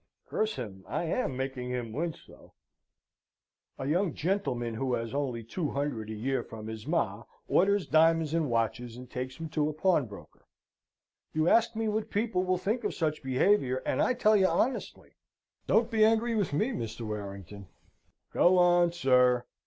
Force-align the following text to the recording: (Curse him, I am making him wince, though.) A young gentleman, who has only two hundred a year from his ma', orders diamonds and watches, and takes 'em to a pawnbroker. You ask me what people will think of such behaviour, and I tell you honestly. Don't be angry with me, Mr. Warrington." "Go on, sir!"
(Curse 0.25 0.55
him, 0.55 0.83
I 0.87 1.03
am 1.03 1.37
making 1.37 1.69
him 1.69 1.93
wince, 1.93 2.25
though.) 2.27 2.53
A 3.77 3.85
young 3.85 4.15
gentleman, 4.15 4.73
who 4.73 4.95
has 4.95 5.13
only 5.13 5.43
two 5.43 5.69
hundred 5.69 6.09
a 6.09 6.13
year 6.13 6.41
from 6.43 6.65
his 6.65 6.87
ma', 6.87 7.25
orders 7.47 7.85
diamonds 7.85 8.33
and 8.33 8.49
watches, 8.49 8.97
and 8.97 9.07
takes 9.07 9.39
'em 9.39 9.47
to 9.49 9.69
a 9.69 9.73
pawnbroker. 9.73 10.47
You 11.33 11.47
ask 11.47 11.75
me 11.75 11.87
what 11.87 12.09
people 12.09 12.41
will 12.41 12.57
think 12.57 12.83
of 12.83 12.95
such 12.95 13.21
behaviour, 13.21 13.83
and 13.85 14.01
I 14.01 14.15
tell 14.15 14.35
you 14.35 14.47
honestly. 14.47 15.11
Don't 15.67 15.91
be 15.91 16.03
angry 16.03 16.33
with 16.33 16.51
me, 16.51 16.69
Mr. 16.71 17.01
Warrington." 17.05 17.67
"Go 18.33 18.57
on, 18.57 18.91
sir!" 18.93 19.45